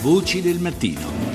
Voci 0.00 0.40
del 0.40 0.58
mattino. 0.60 1.29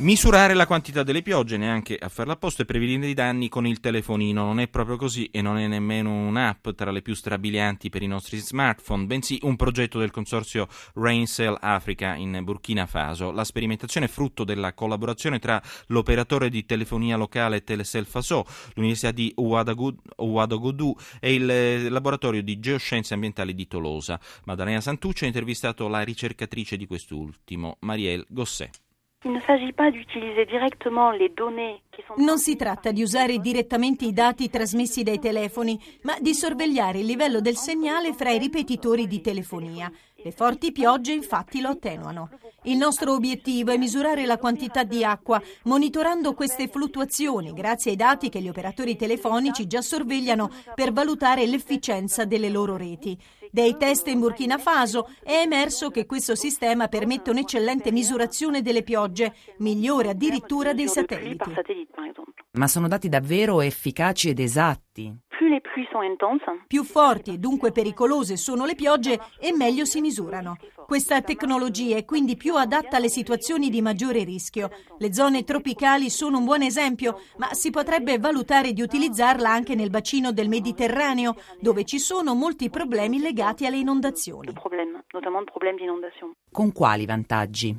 Misurare 0.00 0.54
la 0.54 0.68
quantità 0.68 1.02
delle 1.02 1.22
piogge, 1.22 1.56
neanche 1.56 1.96
a 1.96 2.08
farla 2.08 2.34
apposta, 2.34 2.62
e 2.62 2.66
prevenire 2.66 3.08
i 3.08 3.14
danni 3.14 3.48
con 3.48 3.66
il 3.66 3.80
telefonino. 3.80 4.44
Non 4.44 4.60
è 4.60 4.68
proprio 4.68 4.96
così 4.96 5.28
e 5.32 5.42
non 5.42 5.58
è 5.58 5.66
nemmeno 5.66 6.12
un'app 6.12 6.68
tra 6.70 6.92
le 6.92 7.02
più 7.02 7.14
strabilianti 7.14 7.88
per 7.88 8.02
i 8.02 8.06
nostri 8.06 8.38
smartphone, 8.38 9.06
bensì 9.06 9.40
un 9.42 9.56
progetto 9.56 9.98
del 9.98 10.12
consorzio 10.12 10.68
Raincell 10.94 11.56
Africa 11.60 12.14
in 12.14 12.40
Burkina 12.44 12.86
Faso. 12.86 13.32
La 13.32 13.42
sperimentazione 13.42 14.06
è 14.06 14.08
frutto 14.08 14.44
della 14.44 14.72
collaborazione 14.72 15.40
tra 15.40 15.60
l'operatore 15.88 16.48
di 16.48 16.64
telefonia 16.64 17.16
locale 17.16 17.64
Telecel 17.64 18.06
Faso, 18.06 18.46
l'Università 18.74 19.10
di 19.10 19.32
Ouagadougou 19.34 20.96
e 21.18 21.34
il 21.34 21.50
eh, 21.50 21.88
laboratorio 21.88 22.42
di 22.42 22.60
geoscienze 22.60 23.14
ambientali 23.14 23.52
di 23.52 23.66
Tolosa. 23.66 24.18
Maddalena 24.44 24.80
Santucci 24.80 25.24
ha 25.24 25.26
intervistato 25.26 25.88
la 25.88 26.02
ricercatrice 26.02 26.76
di 26.76 26.86
quest'ultimo, 26.86 27.78
Marielle 27.80 28.24
Gosset. 28.28 28.86
Il 29.24 29.32
ne 29.32 29.40
s'agit 29.40 29.72
pas 29.72 29.90
d'utiliser 29.90 30.46
directement 30.46 31.10
les 31.10 31.28
données 31.28 31.82
Non 32.16 32.38
si 32.38 32.56
tratta 32.56 32.90
di 32.90 33.02
usare 33.02 33.38
direttamente 33.38 34.04
i 34.04 34.12
dati 34.12 34.48
trasmessi 34.48 35.02
dai 35.02 35.18
telefoni, 35.18 35.80
ma 36.02 36.16
di 36.20 36.34
sorvegliare 36.34 37.00
il 37.00 37.06
livello 37.06 37.40
del 37.40 37.56
segnale 37.56 38.12
fra 38.12 38.30
i 38.30 38.38
ripetitori 38.38 39.06
di 39.06 39.20
telefonia. 39.20 39.90
Le 40.20 40.32
forti 40.32 40.72
piogge 40.72 41.12
infatti 41.12 41.60
lo 41.60 41.68
attenuano. 41.68 42.30
Il 42.64 42.76
nostro 42.76 43.12
obiettivo 43.14 43.70
è 43.70 43.76
misurare 43.76 44.26
la 44.26 44.36
quantità 44.36 44.82
di 44.82 45.04
acqua, 45.04 45.40
monitorando 45.64 46.34
queste 46.34 46.66
fluttuazioni 46.66 47.52
grazie 47.52 47.92
ai 47.92 47.96
dati 47.96 48.28
che 48.28 48.40
gli 48.40 48.48
operatori 48.48 48.96
telefonici 48.96 49.68
già 49.68 49.80
sorvegliano 49.80 50.50
per 50.74 50.92
valutare 50.92 51.46
l'efficienza 51.46 52.24
delle 52.24 52.48
loro 52.48 52.76
reti. 52.76 53.16
Dai 53.50 53.76
test 53.78 54.08
in 54.08 54.18
Burkina 54.18 54.58
Faso 54.58 55.08
è 55.22 55.40
emerso 55.40 55.90
che 55.90 56.04
questo 56.04 56.34
sistema 56.34 56.88
permette 56.88 57.30
un'eccellente 57.30 57.92
misurazione 57.92 58.60
delle 58.60 58.82
piogge, 58.82 59.34
migliore 59.58 60.10
addirittura 60.10 60.74
dei 60.74 60.88
satelliti. 60.88 61.54
Ma 62.52 62.66
sono 62.66 62.88
dati 62.88 63.08
davvero 63.08 63.60
efficaci 63.60 64.30
ed 64.30 64.38
esatti? 64.38 65.16
Più 66.66 66.82
forti 66.82 67.34
e 67.34 67.38
dunque 67.38 67.70
pericolose 67.70 68.36
sono 68.36 68.64
le 68.64 68.74
piogge 68.74 69.20
e 69.38 69.52
meglio 69.52 69.84
si 69.84 70.00
misurano. 70.00 70.56
Questa 70.86 71.20
tecnologia 71.20 71.96
è 71.96 72.04
quindi 72.04 72.36
più 72.36 72.56
adatta 72.56 72.96
alle 72.96 73.08
situazioni 73.08 73.68
di 73.68 73.82
maggiore 73.82 74.24
rischio. 74.24 74.70
Le 74.98 75.12
zone 75.12 75.44
tropicali 75.44 76.08
sono 76.08 76.38
un 76.38 76.44
buon 76.44 76.62
esempio, 76.62 77.20
ma 77.36 77.52
si 77.52 77.70
potrebbe 77.70 78.18
valutare 78.18 78.72
di 78.72 78.82
utilizzarla 78.82 79.50
anche 79.50 79.74
nel 79.74 79.90
bacino 79.90 80.32
del 80.32 80.48
Mediterraneo, 80.48 81.34
dove 81.60 81.84
ci 81.84 81.98
sono 81.98 82.34
molti 82.34 82.70
problemi 82.70 83.20
legati 83.20 83.66
alle 83.66 83.76
inondazioni. 83.76 84.54
Con 86.50 86.72
quali 86.72 87.04
vantaggi? 87.04 87.78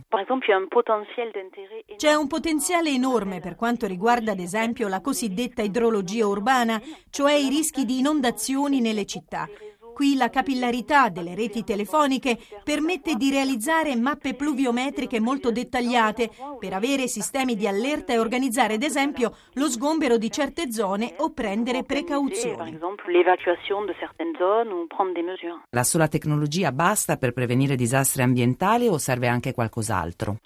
C'è 1.96 2.14
un 2.14 2.28
potenziale 2.28 2.90
enorme 2.92 3.40
per 3.40 3.56
quanto 3.56 3.88
riguarda 3.88 4.32
ad 4.32 4.40
esempio 4.40 4.88
la 4.88 5.02
cosiddetta 5.02 5.64
idrologia 5.64 6.28
urbana, 6.28 6.80
cioè 7.10 7.34
i 7.50 7.56
rischi 7.56 7.84
di 7.84 7.98
inondazioni 7.98 8.80
nelle 8.80 9.06
città. 9.06 9.48
Qui 9.94 10.16
la 10.16 10.30
capillarità 10.30 11.10
delle 11.10 11.36
reti 11.36 11.66
telefoniche 11.66 12.38
permette 12.64 13.16
di 13.16 13.30
realizzare 13.32 13.98
mappe 13.98 14.34
pluviometriche 14.34 15.20
molto 15.20 15.52
dettagliate 15.52 16.30
per 16.58 16.72
avere 16.72 17.08
sistemi 17.10 17.56
di 17.56 17.68
allerta 17.68 18.14
e 18.14 18.20
organizzare 18.20 18.76
ad 18.76 18.84
esempio 18.84 19.36
lo 19.56 19.68
sgombero 19.68 20.18
di 20.18 20.32
certe 20.32 20.72
zone 20.72 21.16
o 21.18 21.34
prendere 21.34 21.84
precauzioni. 21.84 22.80
La 25.72 25.84
sola 25.84 26.08
tecnologia 26.08 26.72
basta 26.72 27.18
per 27.18 27.34
prevenire 27.34 27.76
disastri 27.76 28.22
ambientali 28.22 28.88
o 28.88 28.98
serve 28.98 29.28
anche 29.28 29.54
qualcos'altro? 29.54 30.38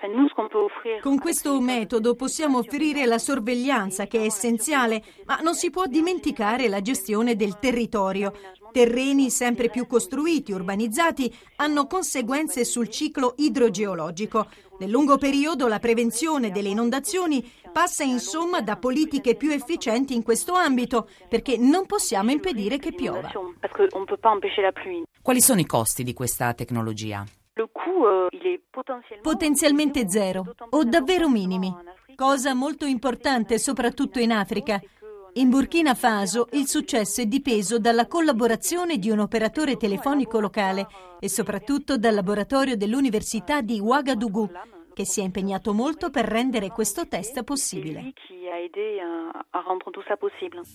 Con 1.02 1.18
questo 1.18 1.62
metodo 1.62 2.14
possiamo 2.14 2.58
offrire 2.58 3.06
la 3.06 3.18
sorveglianza 3.18 4.06
che 4.06 4.20
è 4.20 4.26
essenziale, 4.26 5.02
ma 5.26 5.38
non 5.38 5.56
si 5.56 5.70
può 5.70 5.86
dimenticare 5.86 6.68
la 6.68 6.82
gestione 6.82 7.38
del 7.38 7.58
territorio. 7.58 8.34
Terreni 8.74 9.30
sempre 9.30 9.70
più 9.70 9.88
costruiti, 9.88 10.52
urbanizzati, 10.52 11.34
hanno 11.58 11.88
conseguenze 11.88 12.66
sul 12.66 12.90
ciclo 12.90 13.34
idrogeologico. 13.38 14.48
Nel 14.80 14.90
lungo 14.90 15.18
periodo 15.18 15.68
la 15.68 15.80
prevenzione 15.80 16.52
delle 16.52 16.70
inondazioni 16.70 17.50
passa 17.72 18.04
insomma 18.04 18.62
da 18.62 18.76
politiche 18.76 19.36
più 19.36 19.52
efficienti 19.52 20.14
in 20.14 20.24
questo 20.24 20.54
ambito, 20.54 21.08
perché 21.30 21.56
non 21.56 21.86
possiamo 21.86 22.32
impedire 22.32 22.78
che 22.78 22.92
piova. 22.94 23.32
Quali 25.22 25.40
sono 25.40 25.60
i 25.62 25.66
costi 25.66 26.04
di 26.04 26.14
questa 26.14 26.54
tecnologia? 26.54 27.26
Potenzialmente 29.22 30.10
zero 30.10 30.56
o 30.72 30.84
davvero 30.84 31.30
minimi, 31.30 31.72
cosa 32.16 32.54
molto 32.56 32.86
importante 32.86 33.60
soprattutto 33.60 34.20
in 34.20 34.32
Africa. 34.32 34.82
In 35.34 35.50
Burkina 35.50 35.94
Faso 35.94 36.48
il 36.52 36.68
successo 36.68 37.22
è 37.22 37.26
dipeso 37.26 37.80
dalla 37.80 38.08
collaborazione 38.08 38.98
di 38.98 39.10
un 39.10 39.20
operatore 39.20 39.78
telefonico 39.78 40.40
locale 40.40 40.88
e 41.20 41.30
soprattutto 41.30 41.98
dal 41.98 42.14
laboratorio 42.14 42.76
dell'Università 42.76 43.62
di 43.62 43.80
Ouagadougou, 43.80 44.50
che 44.94 45.06
si 45.06 45.22
è 45.22 45.24
impegnato 45.24 45.74
molto 45.74 46.12
per 46.12 46.26
rendere 46.26 46.70
questo 46.70 47.08
test 47.08 47.44
possibile. 47.44 48.14